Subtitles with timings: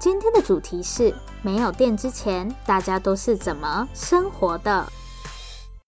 [0.00, 1.12] 今天的主题是
[1.42, 4.86] 没有电之前，大家都是怎么生活的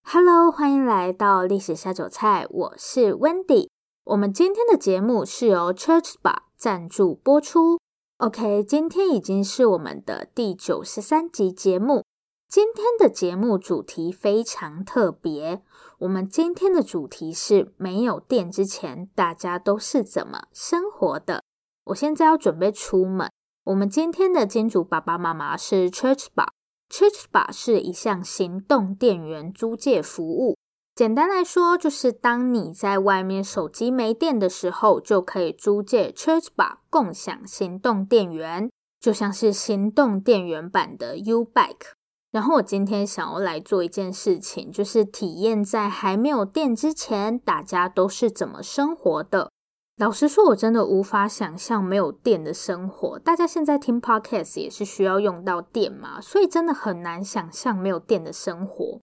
[0.03, 3.69] ？Hello，欢迎来到历史下酒菜，我是 Wendy。
[4.03, 7.79] 我们今天的节目是由 Church Bar 赞助播出。
[8.17, 12.05] OK，今天已经是我们的第九十三集节目。
[12.49, 15.63] 今天的节目主题非常特别，
[16.01, 21.45] 我们今天的主题是没有电之前，大家都是怎么生活的？
[21.85, 23.31] 我现在要准备出门。
[23.65, 26.49] 我们今天的金主爸爸妈妈是 Church Bar。
[26.89, 30.57] Church Bar 是一项行动电源租借服务。
[30.95, 41.93] 简单来说，就是当你在外面手机没电的时候，就可以租借 Church Bar 共享行动电源，就像是行动电源版的 U-Bike。
[42.33, 49.51] 然后我今天想要来做一件事情，就是体验在还没有电之前，大家都是怎么生活的。
[50.01, 53.19] 老实说，我真的无法想象没有电的生活。
[53.19, 58.99] 大家现在听 Podcast 也是需要用到电嘛，所以真的很难想象没有电的生活。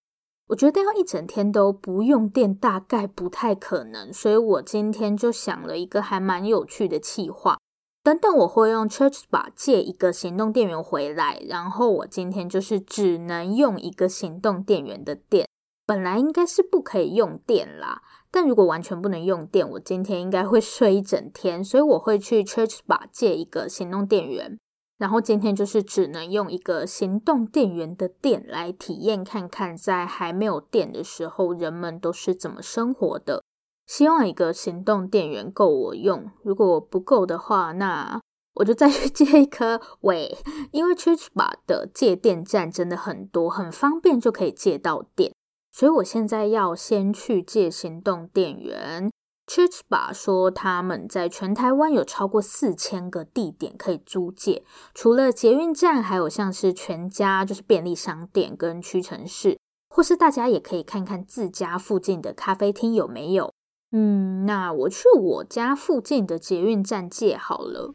[0.47, 4.11] 我觉得要一整天都不用电，大概不太可能。
[4.11, 7.59] 所以我今天就想了一个还蛮有趣的计划。
[8.03, 15.47] 等等，我会用 Church b a 借一个行动电源回来，然后我今天就是只能用一个行动电源的电。
[15.85, 18.01] 本来应该是不可以用电啦。
[18.31, 24.59] 但如果完全不能用电，我今天应该会睡一整天，所以我会去 Church Bar 借一个行动电源，
[24.97, 33.43] 然后今天就是只能用一个行动电源的电来体验看看，在还没有电的时候，人们都是怎么生活的。
[33.85, 38.19] 希望一个行动电源够我用，如果不够的话，那
[38.55, 39.79] 我就再去借一颗。
[40.01, 40.37] 喂，
[40.71, 45.31] 因为 Church Bar 的借电站真的很多，很方便就可以借到电。
[45.77, 49.11] 所以我现在要先去借行动电源。
[49.45, 54.65] Church Bar 说他们在全台湾有超过四千个地点可以租借，
[54.95, 63.53] 除了捷运站，还有像是全家，就是便利商店跟屈臣氏，或是大家也可以看看自家附近的咖啡厅有没有。
[63.91, 67.93] 嗯，那我去我家附近的捷运站借好了。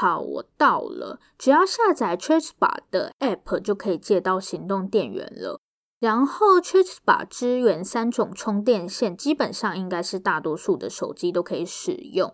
[0.00, 1.18] 好，我到了。
[1.36, 5.60] 只要下载 Church Bar 的 App 就可以借到行动电源了。
[5.98, 12.32] 然后 Church Bar 支援三种充电线，基本上应该是大多数的手机都可以使用。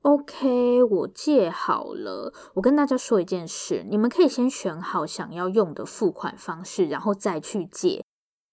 [0.00, 2.32] OK，我借好了。
[2.54, 8.02] 我跟大家说一件事，你们可以先选好想要用的付款方式，然后再去借。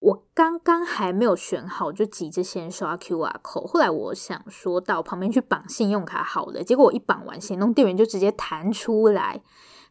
[0.01, 3.67] 我刚刚还没有选好，就急着先刷 QR code。
[3.67, 9.41] 后来我想说到旁边去绑信用卡好了，结果我一绑完，行动电源就直接弹出来。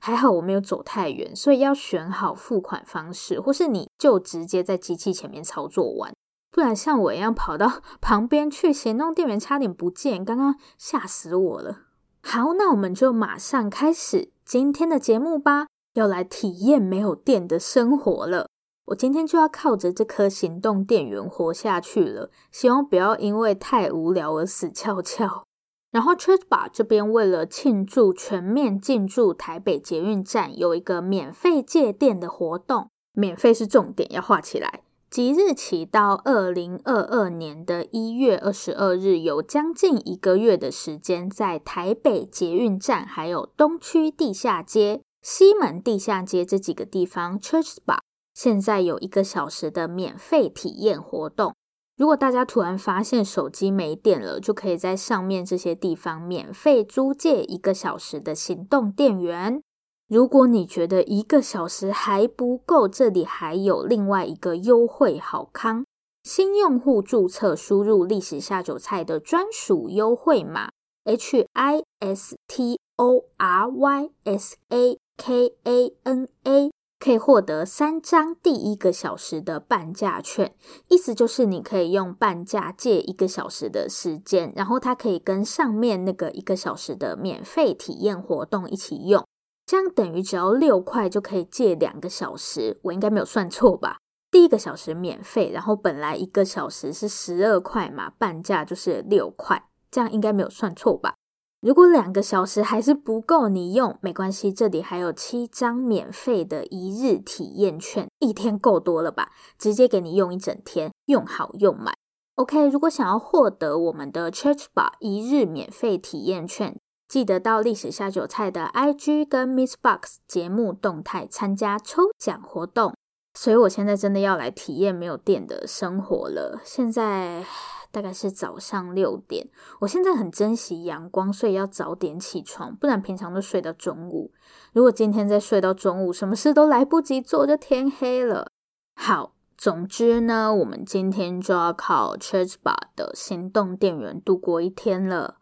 [0.01, 6.13] 还好我没有走太远，所以要选好付款方式，或是你就直接在机器前面操作完，
[6.51, 11.83] 不然像我一样跑到 旁边去，行动电源差点不见，刚刚吓死我了。
[12.23, 18.49] 好，那我们就马上开始今天的节目吧，要来体验没有电的生活了。
[18.87, 25.45] 我今天就要靠着这颗行动电源活下去了，希望不要因为太无聊而死翘翘。
[25.93, 34.83] 然后 Church Bar 这边为了庆祝全面进驻台北捷运站，有一个免费借电的活动，免费是重点，要画起来。
[35.11, 47.99] 即日起到二零二二年的一月二十二日，有将近一个月的时间，在台北捷运站、还有东区地下街、西门地下街这几个地方，Church Bar。
[48.35, 51.55] 现在有一个小时的免费体验活动，
[51.97, 59.63] 如果大家突然发现手机没电了，就可以在上面这些地方免费租借一个小时的行动电源。
[60.09, 65.85] 如果你觉得一个小时还不够，这里还有另外一个优惠好康，
[66.25, 70.71] 新用户注册输入历史下酒菜的专属优惠码
[71.05, 76.71] H I S T O R Y S A K A N A。
[77.01, 80.55] 可以获得三张第一个小时的半价券，
[80.89, 89.27] 意思就是你可以用半价借一个小时的时间，然后它可以跟上面那个一个小时的免费体验活动一起用，
[89.65, 93.97] 这样等于只要六块就可以借两个小时，我应该没有算错吧？
[94.31, 101.15] 第一个小时免费，然后本来一个小时是十二块嘛，半价就是六块，这样应该没有算错吧？
[101.61, 109.31] 如果两个小时还是不够你用，没关系，这里还有七张免费的一日体验券，一天够多了吧？
[109.59, 111.95] 直接给你用一整天，用好用满。
[112.37, 122.95] OK，如果想要获得我们的 Church Bar 一日免费体验券，记得到历史下酒菜的 IG 跟 Miss Box 节目动态参加抽奖活动。
[123.35, 126.63] 所以我现在真的要来体验没有电的生活了。
[126.65, 127.45] 现在。
[127.93, 129.49] 大概是早上六点，
[129.81, 134.33] 我现在很珍惜阳光，所以要早点起床，不然平常都睡到中午。
[134.73, 138.47] 如果今天再睡到中午，什么事都来不及做，就天黑了。
[138.95, 145.37] 好，总之呢，我们今天就要靠 Church Bar 的行动电源度过一天了。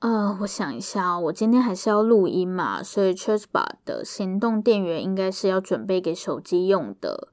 [0.00, 7.28] 呃，我想一下，我今天还是要录音嘛，所以 Church Bar 的行动电源应该是要准备给手机用的。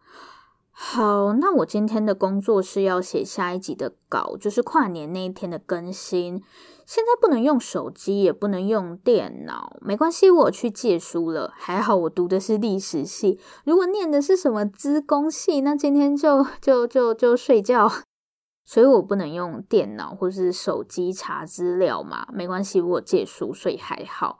[0.79, 6.43] 好，那我今天的工作是要写下一集的稿，就是跨年那一天的更新。
[6.85, 11.51] 现在不能用手机，也不能用电脑，没关系，我去借书了。
[11.55, 17.91] 还好我读的是历史系，如果念的是什么资工系，那今天就就就就睡觉。
[18.63, 24.39] 所以我不能用电脑或是手机查资料嘛，没关系，我借书，所以还好。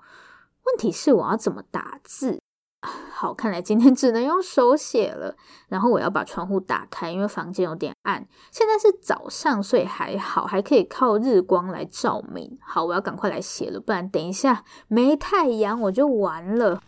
[0.67, 2.39] 问题是我要怎么打字？
[3.11, 5.35] 好，看来今天只能用手写了。
[5.69, 8.27] 然后我要把窗户打开，因为房间有点暗。
[8.51, 12.57] 现在是早上，所以还好，还可以靠日光来照明。
[12.61, 16.81] 好，我要赶快来写了，不然等一下没太阳我就完了。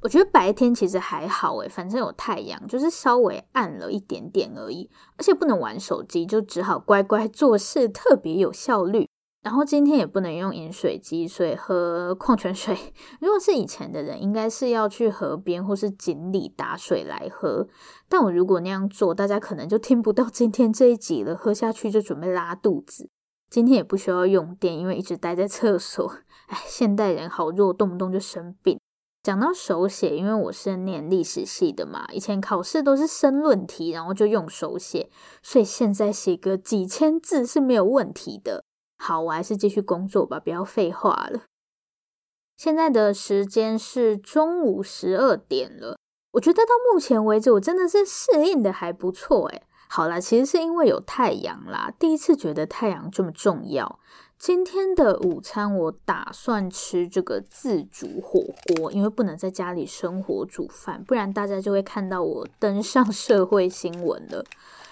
[0.00, 4.88] 我觉得白天其实还好诶，反正有太阳，就是稍微暗了一点点而已。
[5.16, 9.08] 而且不能玩手机，就只好乖乖做事，特别有效率。
[9.42, 12.76] 然后今天也不能用饮水机，所以喝矿泉水。
[13.20, 17.66] 如果是以前的人，应该是要去河边或是井里打水来喝。
[18.08, 23.08] 但我如果那样做，大家可能就听不到今天这一集了，喝下去就准备拉肚子。
[23.48, 26.12] 今天也不需要用电，因为一直待在厕所。
[26.48, 28.77] 哎，现代人好弱，动不动就生病。
[29.28, 35.10] 讲到手写，因为我是念历史系的嘛，以前考试都是申论题，然后就用手写，
[35.42, 38.64] 所以现在写个几千字是没有问题的。
[38.96, 41.42] 好，我还是继续工作吧，不要废话了。
[42.56, 45.98] 现在的时间是中午十二点了，
[46.32, 49.62] 我觉得到目前为止，我真的是适应的还不错诶。
[49.90, 53.98] 好啦，其实是因为有太阳啦，第一次觉得太阳这么重要。
[54.38, 58.40] 今天的午餐我打算吃这个自煮火
[58.76, 64.44] 锅，因为不能在家里生火煮饭，不然大家就会看到我登上社会新闻了。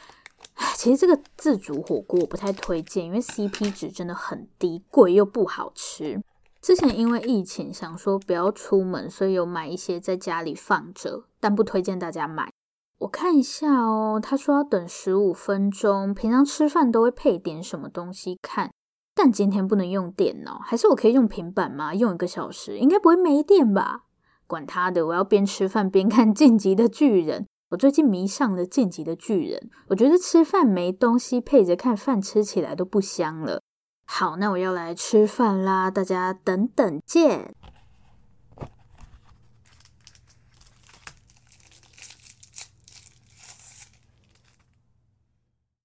[0.75, 6.21] 其实这个自煮火锅我不太推荐，因为 CP 值真的很低，贵又不好吃。
[6.61, 12.51] 之前因为疫情想说不要出门，所以有买一些在家里放着，但不推荐大家买。
[12.99, 18.73] 我看一下哦，他说要等十五分钟，平常吃饭都会配点什么东西看。
[19.19, 21.95] 但今天不能用电脑，还是我可以用平板吗？
[21.95, 24.03] 用一个小时应该不会没电吧？
[24.47, 27.43] 管他的，我要边吃饭边看《进击的巨人》。
[27.71, 29.59] 我最近迷上了《进击的巨人》，
[29.89, 33.61] 我觉得吃饭没东西配着看饭，吃起来都不香了。
[34.07, 37.55] 好，那我要来吃饭啦，大家等等见。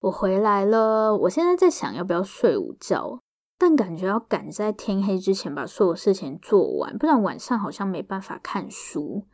[0.01, 3.19] 我回来了，我现在在想要不要睡午觉，
[3.59, 9.27] 但感觉要赶在天黑之前把所有事情做完，不然晚上好像没办法看书。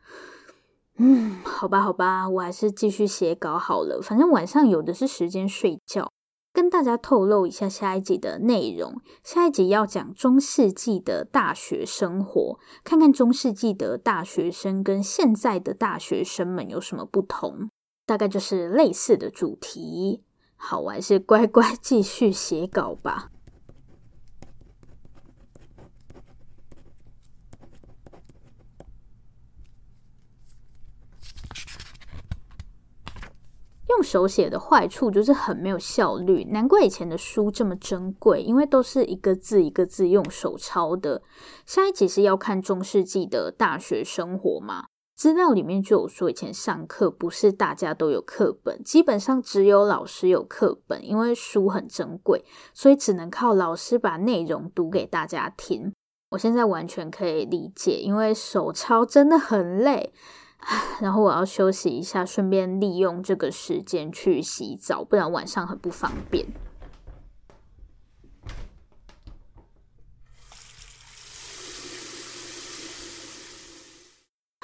[0.98, 6.10] 嗯，好吧，好吧，我还是继续写稿好了，反正晚上有的是时间睡觉。
[6.52, 17.70] 跟大家透露一下下一集的内容，下一集要讲中世纪的大学生活，看看中世纪的大学生跟现在的大学生们有什么不同，
[18.04, 20.24] 大概就是类似的主题。
[20.58, 23.30] 好，我还是乖乖继续写稿吧。
[33.88, 41.22] 用手写的坏处就是很没有效率，难怪以前的书这么珍贵，因为都是一个字一个字用手抄的。
[41.64, 44.84] 下一集是要看中世纪的大学生活嘛？
[45.18, 55.92] 资料里面就有说，以前上课不是大家都有课本，基本上只有老师有课本，因为书很珍贵，所以只能靠老师把内容读给大家听。
[56.30, 60.12] 我现在完全可以理解，因为手抄真的很累，
[61.00, 66.46] 然后我要休息一下，顺便利用这个时间去洗澡，不然晚上很不方便。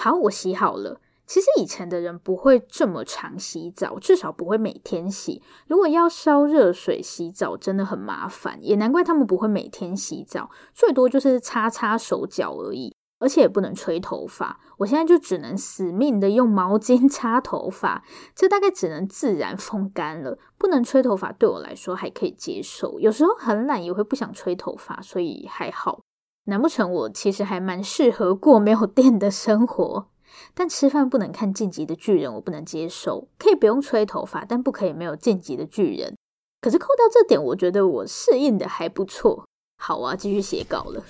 [0.04, 1.00] 好，我洗好了。
[1.26, 5.42] 其实以前的人不会这么常洗澡，至少不会每天洗。
[5.66, 12.94] 如果要烧热水洗澡，真的很麻烦，也难怪他们不会每天洗澡，最多就是擦擦手脚而已。
[13.18, 21.32] 而且也不能吹头发，我现在就只能死命的用毛巾擦头发，这大概只能自然风干了，不能吹头发。
[21.32, 26.02] 对我来说还可以接受，有时候很懒也会不想吹头发，所以还好。
[26.46, 30.08] 难不成我其实还蛮适合过没有电的生活？
[30.52, 33.28] 但吃饭不能看晋级的巨人，我不能接受。
[33.38, 36.16] 可以不用吹头发，但不可以没有晋级的巨人。
[36.60, 39.46] 可是扣掉这点，我觉得我适应的还不错。
[39.82, 41.02] 好啊，继续写稿了。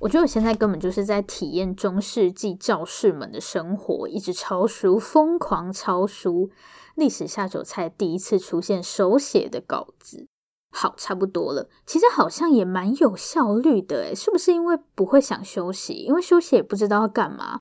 [0.00, 6.50] 我觉得我现在根本就是在体验中世纪教士们的生活，一直抄书，疯狂抄书。
[6.94, 10.28] 历史下酒菜第一次出现手写的稿子，
[10.70, 11.68] 好，差不多了。
[11.86, 15.94] 其实好像也蛮有效率的，诶，是不是因为不会想休息？
[15.94, 17.58] 因为休息也不知道要干嘛。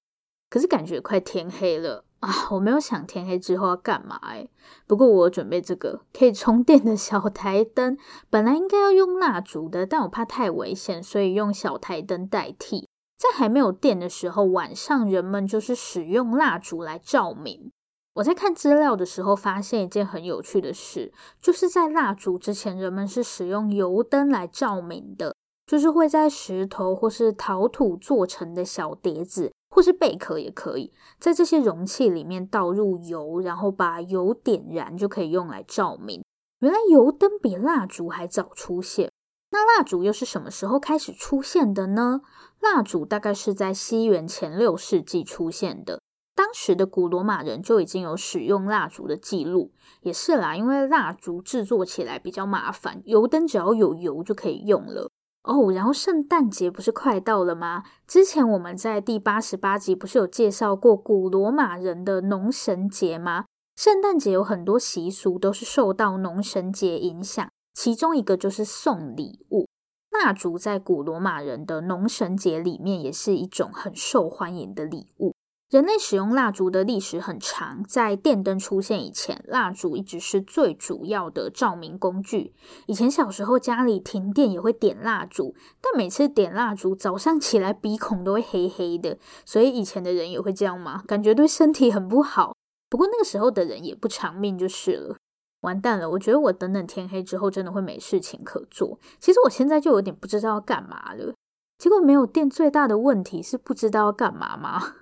[0.49, 2.05] 可是感觉快天黑了。
[2.23, 4.47] 啊，我没有想天黑之后要干嘛哎。
[4.87, 7.97] 不过我准备这个可以充电的小台灯，
[8.29, 12.87] 本来应该要用蜡烛的，但我怕太危险，所以用小台灯代替。
[13.17, 17.71] 在还没有电的时候，晚上人们就是使用蜡烛来照明。
[18.15, 21.11] 我在看资料的时候，发现一件很有趣的事，
[21.41, 29.51] 就是在蜡烛之前，人们是使用油灯来照明的，就是会在石头或是陶土做成的小碟子。
[29.73, 36.23] 或是贝壳也可以，在这些容器里面倒入油，然后把油点燃，就可以用来照明。
[36.59, 39.11] 原来油灯比蜡烛还早出现。
[39.49, 42.21] 那蜡烛又是什么时候开始出现的呢？
[42.59, 45.99] 蜡烛大概是在西元前六世纪出现的。
[46.35, 49.71] 当时的古罗马人就已经有使用蜡烛的记录。
[50.01, 55.09] 也是啦，因为蜡烛制作起来比较麻烦，油灯只要有油就可以用了。
[55.43, 57.83] 哦然后圣诞节不是快到了吗？
[58.07, 63.45] 之前我们在第八十八集不是有介绍过古罗马人的农神节吗？
[63.75, 69.67] 圣诞节有很多习俗都是受到农神节影响，其中一个就是送礼物。
[70.11, 75.33] 蜡烛在古罗马人的农神节里面也是一种很受欢迎的礼物。
[75.73, 82.53] 人类使用蜡烛的历史很长，在电灯出现以前，蜡烛一直是最主要的照明工具。
[82.85, 91.01] 以前小时候家里停电也会点蜡烛，但每次点蜡烛，早上起来鼻孔都会黑黑的，所以以前的人也会这样吗？
[91.07, 92.55] 感觉对身体很不好。
[92.87, 95.15] 不过那个时候的人也不长命就是了。
[95.61, 98.99] 完蛋了，我觉得我等等天黑之后真的会没事情可做。
[99.19, 101.33] 其实我现在就有点不知道要干嘛了。
[101.79, 104.97] 结果没有电，最大的问题是不知道要干嘛吗？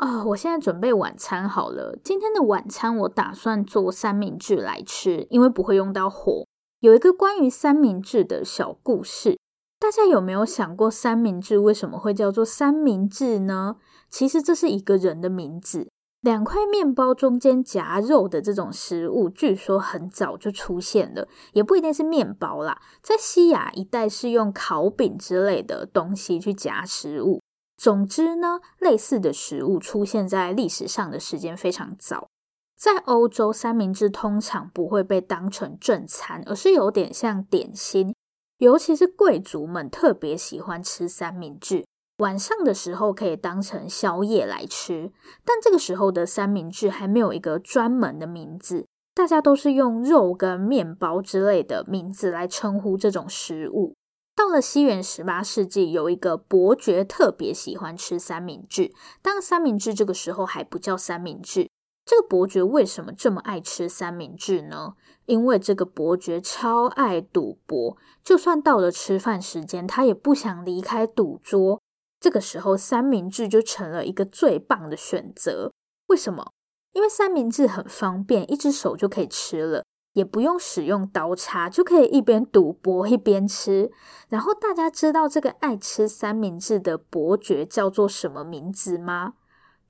[0.00, 1.98] 啊、我现在准备晚餐好了。
[2.02, 6.46] 今天的晚餐我打算做三明治来吃，因为不会用到火。
[6.80, 9.38] 有一个关于三明治的小故事，
[9.78, 13.76] 大家有没有想过三明治为什么会叫做三明治呢？
[14.08, 15.90] 其实这是一个人的名字。
[16.22, 22.80] 两块面包中间夹肉的这种食物，据说很早就出现了，也不一定是面包啦。
[23.02, 27.42] 在西亚一带是用烤饼之类的东西去夹食物。
[27.80, 32.28] 总之呢，类似的食物出现在历史上的时间非常早。
[32.76, 38.14] 在欧洲，三明治通常不会被当成正餐，而是有点像点心。
[38.58, 41.86] 尤其是贵族们特别喜欢吃三明治，
[42.18, 45.10] 晚上的时候可以当成宵夜来吃。
[45.42, 53.94] 但这个时候的三明治还没有一个专门的名字，大家都是用肉跟面包之类的名字来称呼这种食物。
[54.40, 61.68] 到了西元十八世纪，有一个伯爵特别喜欢吃三明治，但三明治这个时候还不叫三明治。
[62.06, 64.94] 这个伯爵为什么这么爱吃三明治呢？
[65.26, 71.78] 因为这个伯爵超爱赌博，就算到了吃饭时间，他也不想离开赌桌。
[72.18, 75.70] 这个时候，三明治就成了一个最棒的选择。
[76.06, 76.50] 为什么？
[76.94, 79.84] 因为三明治很方便，一只手就可以吃了。
[80.12, 83.90] 也不用使用刀叉，就可以一边赌博一边吃。
[84.28, 89.34] 然后大家知道这个爱吃三明治的伯爵叫做什么名字吗？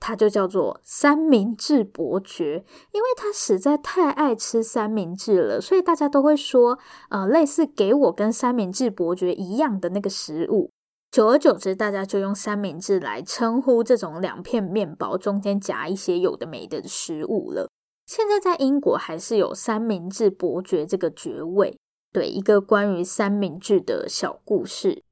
[0.02, 6.78] 他就叫做三明治伯爵，因为他实在太爱吃三明治了，所以大家都会说，
[7.10, 10.70] 呃，类似给我跟三明治伯爵一样的那个食物。
[11.10, 17.68] 久而久之，大家就用三明治来称呼这种两片面包中间夹一些有的没的食物了。
[18.10, 21.78] 现在在英国还是有三明治伯爵这个爵位。
[22.12, 25.04] 对，一个关于三明治的小故事，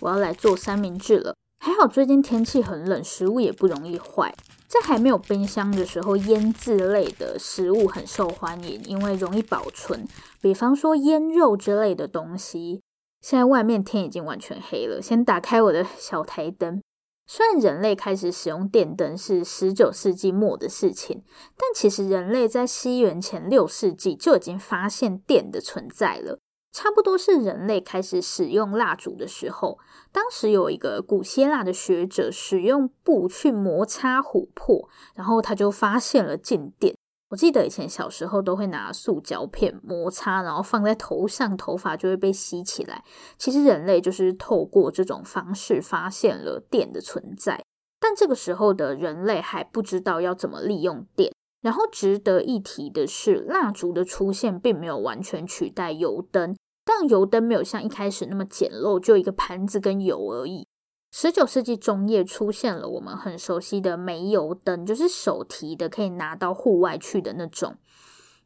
[0.00, 1.34] 我要来做三明治了。
[1.58, 4.32] 还好最近天气很冷，食物也不容易坏。
[4.68, 10.06] 在还没有冰箱的时候，腌制类的食物很受欢迎，因为容易保存。
[10.40, 12.80] 比方说腌肉之类的东西。
[13.20, 16.80] 现在外面天已经完全黑了，先打开我的小台灯。
[17.26, 21.24] 虽然人类开始使用电灯是十九世纪末的事情，
[21.56, 26.38] 但其实人类在西元前六世纪就已经发现电的存在了。
[26.72, 29.78] 差不多是人类开始使用蜡烛的时候，
[30.12, 36.94] 当时有一个古希腊的学者使用布去摩擦琥珀，然后他就发现了静电。
[37.28, 43.02] 我记得以前小时候都会拿塑胶片摩擦，然后放在头上，头发就会被吸起来。
[43.36, 47.64] 其实人类就是透过这种方式发现了电的存在，
[47.98, 51.32] 但这个时候的人类还不知道要怎么利用电。
[51.62, 56.54] 然后值得一提的是，蜡烛的出现并没有完全取代油灯。
[56.84, 60.68] 但油灯没有像一开始那么简陋，就一个盘子跟油而已。
[61.10, 67.76] 十九世纪中叶出现了我们很熟悉的煤油灯，就是手提的，可以拿到户外去的那种。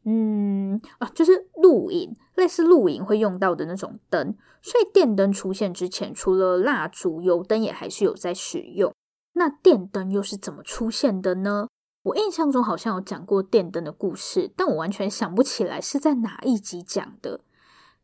[0.03, 4.35] 嗯啊，就是露营，类似露营会用到的那种灯。
[4.61, 8.93] 所以电灯出现之前，除了蜡烛，油灯也还是有在使用。
[9.33, 11.67] 那电灯又是怎么出现的呢？
[12.03, 17.41] 我印象中好像有讲过电灯的故事，但我完全想不起来是在哪一集讲的。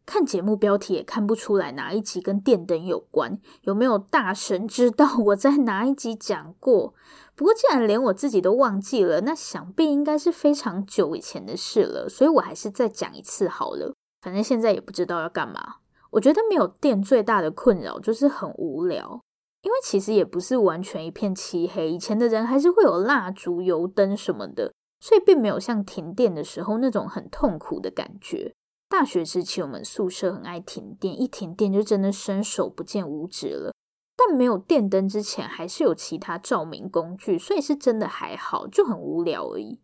[0.08, 6.94] 看节目标题也看不出来哪一集跟电灯有关，有没有大神知道我在哪一集讲过？
[7.36, 13.94] 不过既然连我自己都忘记了，那想必应该是非常久以前的事了，所以我还是再讲一次好了。
[14.22, 15.76] 反正现在也不知道要干嘛。
[16.12, 19.22] 我觉得没有电最大的困扰就是很无聊，
[19.64, 28.54] 因为其实也不是完全一片漆黑，以前的人还是会有蜡烛、油灯什么的，所以并没有像停电的时候那种很痛苦的感觉。
[28.90, 33.74] 大学时期，我们宿舍很爱停电，一停电就真的伸手不见五指了。
[34.16, 39.80] 但没有电灯之前，还是有其他照明工具，所以是真的还好，就很无聊而已。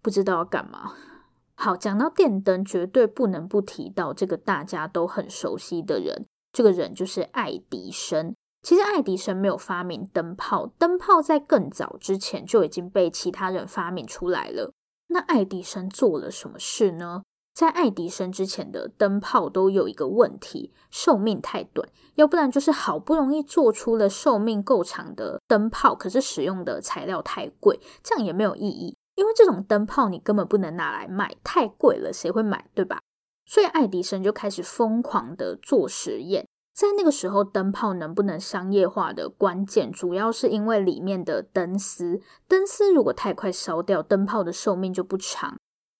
[0.00, 0.94] 不知道要干嘛。
[1.54, 6.26] 好，讲到电灯，绝对不能不提到这个大家都很熟悉的人。
[6.52, 8.34] 这个人就是爱迪生。
[8.62, 14.72] 其实爱迪生没有发明灯泡，灯泡在更早之前就已经被其他人发明出来了。
[15.08, 17.22] 那爱迪生做了什么事呢？
[17.56, 32.98] 在爱迪生之前的灯泡都有一个问题，寿命太短，要不然就是好不容易做出了寿命够长的灯泡，可是使用的材料太贵，这样也没有意义，因为这种灯泡你根本不能拿来卖，太贵了，谁会买，对吧？
[33.46, 36.46] 所以爱迪生就开始疯狂的做实验。
[36.74, 45.56] 在那个时候，灯泡能不能商业化的关键，主要是因为里面的灯丝，灯丝如果太快烧掉，灯泡的寿命就不长。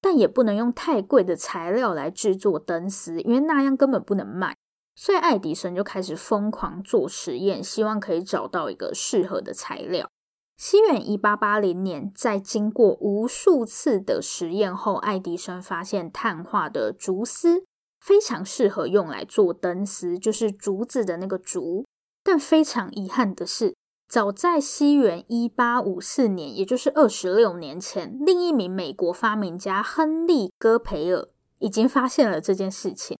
[0.06, 4.56] 但也不能用太贵的材料来制作灯丝，因为那样根本不能卖。
[4.94, 10.08] 所以爱迪生就开始疯狂做实验，希望可以找到一个适合的材料。
[10.56, 17.64] 西元一八八零年，在经过无数次的实验后，爱迪生发现碳化的竹丝
[17.98, 21.84] 非常适合用来做灯丝，就是竹子的那个竹。
[22.22, 23.74] 但非常遗憾的是，
[24.08, 33.18] 早在西元一八五四年，也就是二十六年前，另一名美国发明家亨利·戈培尔已经发现了这件事情。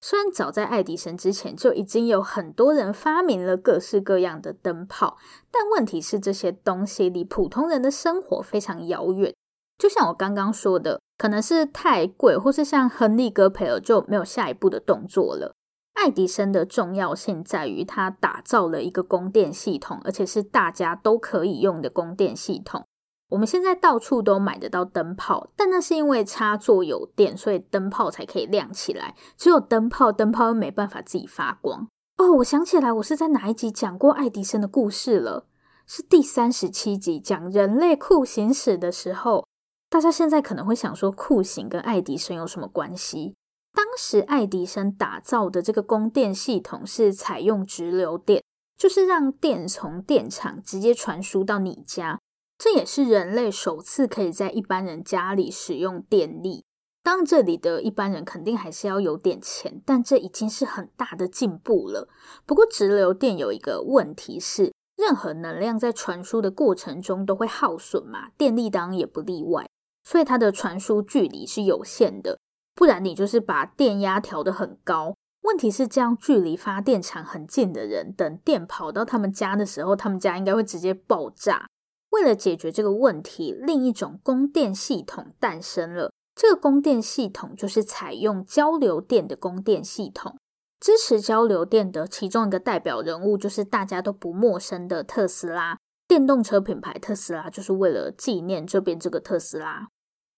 [0.00, 5.16] 虽然早在爱迪生之前就已经有很多人发明了各式各样的灯泡，
[5.50, 9.32] 但问题是这些东西离普通人的生活非常遥远。
[9.78, 15.54] 就像我刚刚说的，可能是太贵，或是像亨利·戈培尔就没有下一步的动作了。
[15.94, 22.84] 爱迪生的重要性在于他打造了一个供电系统，而且是大家都可以用的供电系统。
[23.28, 29.14] 我们现在到处都买得到灯泡，但那是因为插座有电，所以灯泡才可以亮起来。
[29.36, 31.88] 只有灯泡，灯泡又没办法自己发光。
[32.18, 35.46] 哦，我想起来，我是在哪一集讲过爱迪生的故事了？
[35.86, 39.46] 是第三十七集讲人类酷刑史的时候。
[39.88, 43.34] 大家现在可能会想说，酷刑跟爱迪生有什么关系？
[43.72, 48.42] 当时爱迪生打造的这个供电系统是采用直流电，
[48.76, 52.18] 就是让电从电厂直接传输到你家。
[52.58, 56.64] 这也是人类首次可以在一般人家里使用电力。
[57.02, 62.08] 当然，这里的一般人肯定还是要有点钱，但这已经是很大的进步了。
[62.46, 69.66] 不过，直流电有一个问题是，任何能量在传输的过程中都会耗损嘛，电力当然也不例外，
[70.04, 72.38] 所以它的传输距离是有限的。
[72.82, 81.68] 不然你就是把电压调得很高，问题是这样距离发电厂很近的人，等电跑到他们家的时候，他们家应该会直接爆炸。
[82.10, 86.10] 为了解决这个问题，另一种供电系统诞生了。
[86.34, 90.36] 这个供电系统就是采用交流电的供电系统。
[90.80, 95.78] 支持交流电的其中一个代表人物就是大家都不陌生的特斯拉。
[96.08, 99.86] 电动车品牌特斯拉就是为了纪念这边这个特斯拉。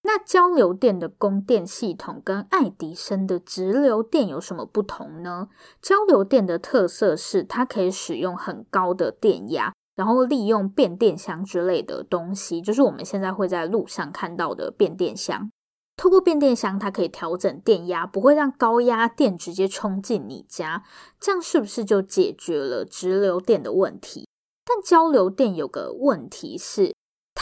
[0.06, 5.48] 那交流电的供电系统跟爱迪生的直流电有什么不同呢？
[5.80, 15.50] 交流电的特色是它可以使用很高的电压，然后利用变电箱之类的东西，就是我们现在会在路上看到的变电箱。
[15.96, 20.82] 透过变电箱，它可以调整电压，不会让高压电直接冲进你家。
[21.18, 24.28] 这样是不是就解决了直流电的问题？
[24.66, 26.92] 但交流电有个问题是，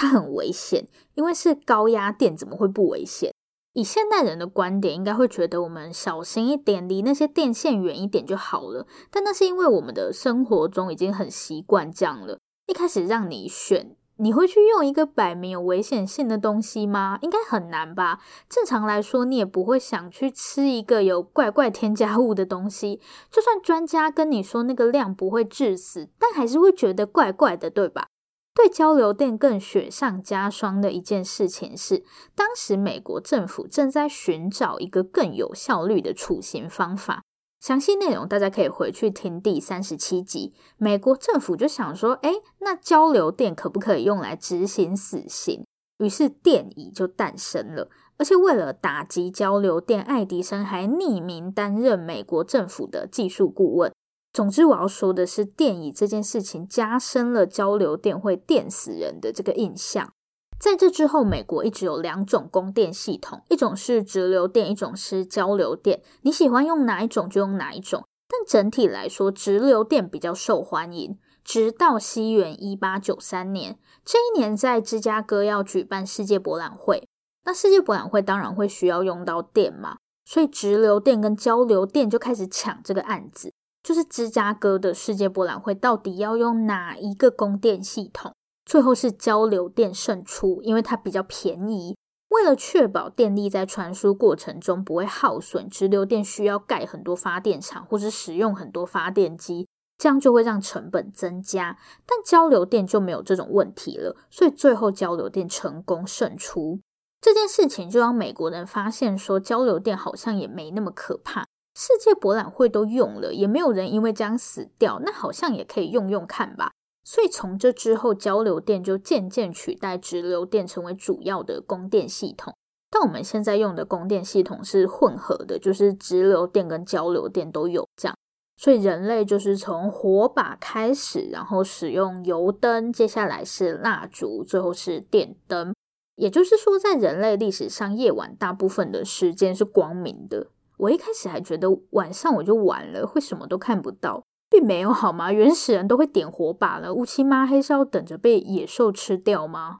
[0.02, 3.32] 它很危险，因为是高压电，怎么会不危险？
[3.72, 8.88] 以现代人的观点，应该会觉得我们小心一点，离那些电线远一点就好了。
[9.12, 12.40] 但那是因为我们的生活中已经很习惯这样了。
[12.66, 13.94] 一开始让你选。
[14.16, 17.20] 你会去用一个摆明有危险性的东西吗？
[17.22, 18.18] 应该很难吧。
[18.48, 23.00] 正常来说，你也不会想去吃一个有怪怪添加物的东西。
[23.30, 28.08] 就算专家跟你说那个量不会致死，但还是会觉得怪怪的，对吧？
[28.54, 37.22] 对交流电更雪上加霜的一件事情是，当时美国政府正在寻找一个更有效率的处刑方法。
[37.60, 40.52] 详细内容大家可以回去听第三十七集。
[40.76, 45.64] 美国政府就想说，诶，那交流电可不可以用来执行死刑？
[45.98, 47.88] 于是电椅就诞生了。
[48.18, 53.92] 而且为了打击交流电，爱迪生还匿名担任美国政府的技术顾问。
[54.32, 60.12] 总之，我要说的是，电椅这件事情加深了交流电会电死人的这个印象。
[60.58, 66.02] 在这之后，美国一直有两种供电系统，一种是直流电，一种是交流电。
[66.22, 71.18] 你喜欢用哪一种就用哪一种，但整体来说，直流电比较受欢迎。
[71.44, 77.08] 直到西元一八九三年，这一年在芝加哥要举办世界博览会，
[77.44, 88.32] 那世界博览会当然会需要用到电嘛，所以直流电跟交流电就开始抢这个案子，就是芝加哥的世界博览会到底要用哪一个供电系统？
[88.64, 91.96] 最后是交流电胜出，因为它比较便宜。
[92.28, 99.68] 为了确保电力在传输过程中不会耗损，直流电需要盖很多发电厂，或是使用很多发电机，
[99.98, 101.76] 这样就会让成本增加。
[102.06, 106.80] 但交流电就没有这种问题了，所以最后交流电成功胜出。
[107.20, 111.44] 这件事情就让美国人发现说，交流电好像也没那么可怕。
[111.74, 116.72] 世界博览会都用了，也没有人因为这样死掉，那好像也可以用用看吧。
[117.04, 122.54] 所以从这之后，交流电就渐渐取代直流电，成为主要的供电系统。
[122.90, 128.14] 但我们现在用的供电系统是混合的，就是直流电跟交流电都有这样。
[128.56, 135.74] 所以人类就是从火把开始，然后使用油灯，接下来是蜡烛，最后是电灯。
[136.16, 140.48] 也就是说，在人类历史上，夜晚大部分的时间是光明的。
[140.82, 144.24] 我一开始还觉得晚上我就晚了，会什么都看不到。
[144.50, 145.32] 并没有好吗？
[145.32, 149.78] 原始人都会点火把了，乌漆嘛黑是要等着被野兽吃掉吗？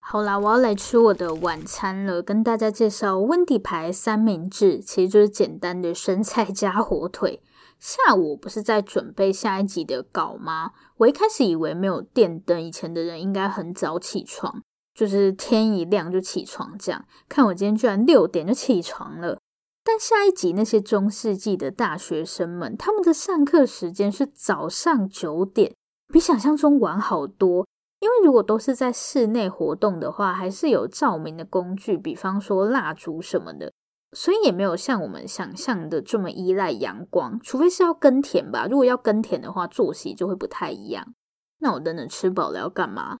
[0.00, 7.40] 好啦，我要来吃我的晚餐了，跟大家介绍温迪牌三明治，其实就是简单的生菜加火腿。
[7.78, 10.72] 下午不是在准备下一集的稿吗？
[10.98, 14.60] 我一开始以为没有电灯，以前的人应该很早起床，
[14.92, 17.04] 就是天一亮就起床这样。
[17.26, 19.38] 看我今天居然六点就起床了。
[19.82, 25.74] 但下一集那些中世纪的大学生们，他们的上课时间是早上九点，
[26.12, 27.66] 比想象中晚好多。
[28.00, 33.72] 因为如果都是在室内活动的话，还是有照明的工具，比方说蜡烛什么的，
[34.12, 37.38] 所以也没有像我们想象的这么依赖阳光。
[37.42, 41.14] 除非是要耕田吧，如果要耕田的话，作息就会不太一样。
[41.58, 43.18] 那我等等吃饱了要干嘛？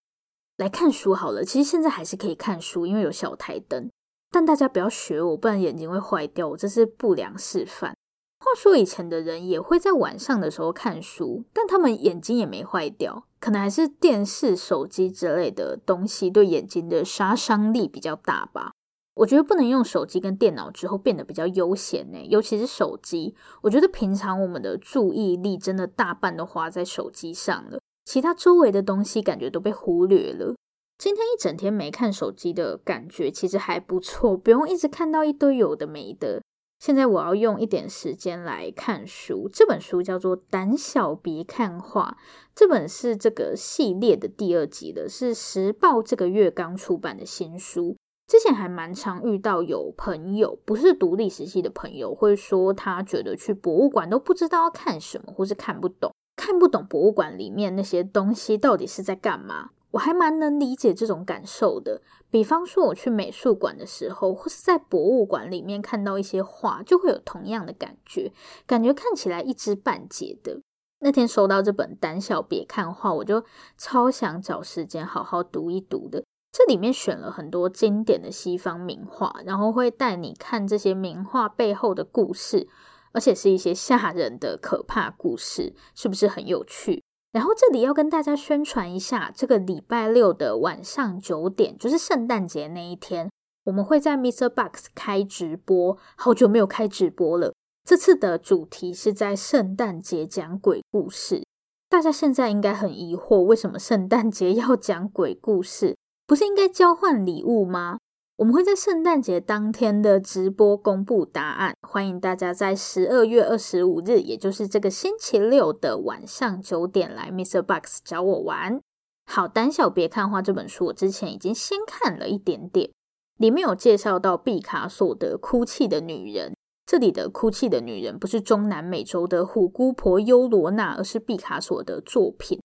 [0.56, 1.44] 来看书好了。
[1.44, 3.90] 其实现在还是可以看书，因为有小台灯。
[4.30, 6.48] 但大家不要学我，不然眼睛会坏掉。
[6.48, 7.94] 我这是不良示范。
[8.38, 18.72] 话说以前的人也会在晚上的时候看书，但他们眼睛也没坏掉，可能还是电视、手机之类的东西对眼睛的杀伤力比较大吧。
[19.16, 23.34] 我觉得不能用手机跟电脑之后变得比较悠闲呢，尤其是手机。
[23.60, 30.54] 我觉得平常我们的注意力真的大半都花在手机上了，其他周围的东西感觉都被忽略了。
[31.00, 36.42] 今天一整天没看手机的感觉其实还不错，不用一直看到一堆有的没的。
[36.78, 39.48] 现在我要用一点时间来看书。
[39.50, 42.18] 这本书叫做《胆小别看画》，
[42.54, 47.96] 这本是这个系列的第二集的，是时报这个月刚出版的新书。
[48.26, 59.70] 之前还蛮常遇到有朋友，不是读历史系的朋友，会说他觉得去博物馆都不知道要看什么，或是看不懂，看不懂博物馆里面那些东西到底是在干嘛。
[59.92, 62.00] 我还蛮能理解这种感受的。
[62.30, 68.32] 比方说，我去美术馆的时候，或是在博物馆里面看到一些画，就会有同样的感觉，
[68.66, 70.60] 感觉看起来一知半解的。
[71.00, 73.42] 那天收到这本《胆小别看画》，我就
[73.78, 76.22] 超想找时间好好读一读的。
[76.52, 82.68] 这里面选了很多经典的西方名画，然后会带你看这些名画背后的故事，
[83.12, 87.02] 而且是一些吓人的可怕故事，是不是很有趣？
[87.32, 93.30] 然后这里要跟大家宣传一下，这个礼拜六的晚上九点，就是圣诞节那一天，
[93.64, 95.96] 我们会在 MixerBox 开直播。
[96.16, 101.44] 好久没有开直播了，这次的主题是在圣诞节讲鬼故事。
[101.88, 105.96] 大家现在应该很疑惑，为什么圣诞节要讲鬼故事？
[106.26, 107.98] 不是应该交换礼物吗？
[108.40, 118.80] 我们会在圣诞节当天的直播公布答案，欢迎大家在十二月二十五日，也就是这个星期六的晚上九点来 MixerBox 找我玩。
[119.26, 122.90] 好，胆小别看花这本书，我之前已经先看了一点点，
[123.36, 126.52] 里面有介绍到毕卡索的《哭泣的女人》，
[126.86, 132.58] 这里的哭泣的女人不是中南美洲的虎姑婆优罗娜，而是毕卡索的作品。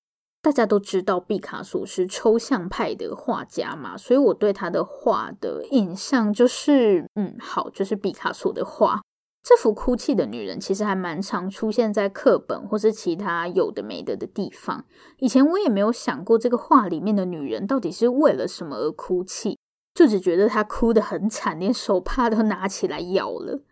[0.45, 9.01] 大家都知道毕卡索是抽象派的画家嘛，所以我对他的画的印象就是，嗯，好，就是毕卡索的画。
[9.41, 14.85] 这幅哭泣的女人其实还蛮常出现在课本或是其他有的没的的地方。
[15.17, 19.57] 以前我也没有想过这个画里面的女人到底是为了什么而哭泣，
[19.95, 23.63] 就只觉得她哭得很惨，连手帕都拿起来咬了。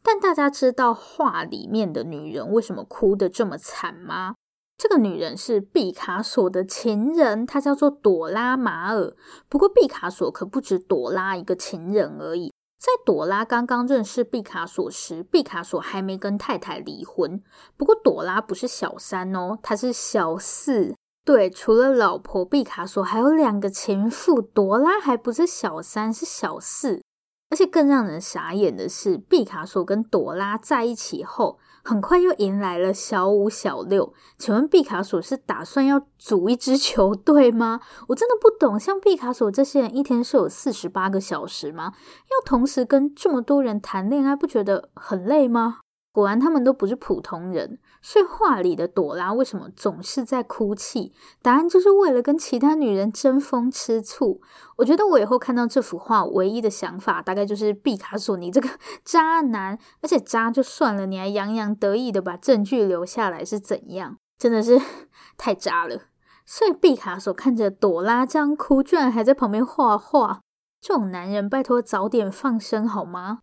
[0.00, 4.36] 但大家知道画里面的女人为什么哭得这么惨吗？
[4.82, 9.14] 这个女人是毕卡索的情人，她叫做朵拉马尔。
[9.46, 12.50] 不过，毕卡索可不止朵拉一个情人而已。
[12.78, 17.42] 在朵拉刚刚认识毕卡索时，毕卡索还没跟太太离婚。
[17.76, 20.94] 不过，朵拉不是小三哦，她是小四。
[21.26, 27.02] 对，除了老婆，毕卡索还有两个情妇，朵拉还不是小三，是小四。
[27.50, 34.12] 而且更让人傻眼的是，毕卡索跟朵拉在一起后，很快又迎来了小五、小六。
[34.38, 37.80] 请问毕卡索是打算要组一支球队吗？
[38.08, 41.92] 我真的不懂，像毕卡索这些人，一天是有四十八个小时吗？
[42.30, 45.78] 要同时跟这么多人谈恋爱，不觉得很累吗？
[46.12, 47.78] 果然，他们都不是普通人。
[48.02, 51.12] 所以画里的朵拉为什么总是在哭泣？
[51.42, 54.40] 答案就是为了跟其他女人争风吃醋。
[54.76, 58.68] 我觉得我以后看到这幅画，唯一的想法大概就是毕卡索，你这个
[59.04, 59.78] 渣男！
[60.00, 64.16] 而且渣就算了，你还洋洋得意的把证据留下来，是怎样？
[64.38, 64.80] 真的是
[65.36, 66.02] 太渣了。
[66.46, 70.40] 所以毕卡索看着朵拉这样哭，居然还在旁边画画。
[70.80, 73.40] 这种男人，拜托早点放生好吗？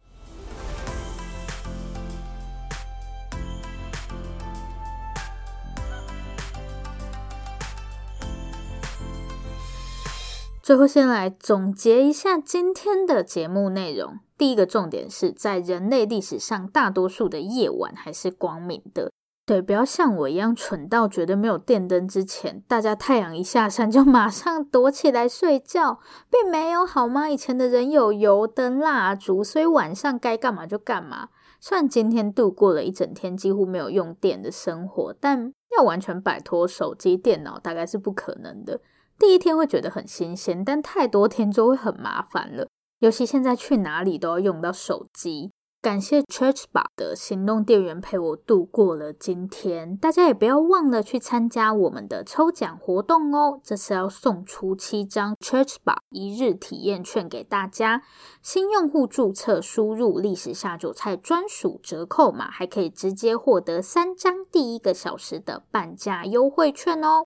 [10.68, 14.20] 最后，先来总结一下今天的节目内容。
[14.38, 19.10] 第一个重点是在人类历史上，大多数的夜晚还是光明的。
[19.46, 27.30] 对，不要像我一样蠢到觉得没有电灯之前，大家太阳一下山就马上躲起来睡觉，并没有好吗？
[27.30, 31.30] 以前的人有油灯、蜡烛，所以晚上该干嘛就干嘛。
[31.62, 38.82] 虽然今天度过了一整天几乎没有用电的生活，但要完全摆脱手机、电脑，大概是不可能的。
[39.20, 42.68] 第一天会觉得很新鲜，但太多天就会很麻烦了。
[43.00, 45.52] 尤其现在去哪里都要用到手机。
[45.80, 49.96] 感谢 Church 宝的行动电源陪我度过了今天。
[49.96, 53.62] 大家也不要忘了去参加我们的抽奖活动哦！
[53.64, 58.02] 这次要送出七张 Church 宝一日体验券给大家。
[58.42, 67.26] 新用户注册输入历史下酒菜专属折扣码，还可以直接获得三张第一个小时的半价优惠券哦！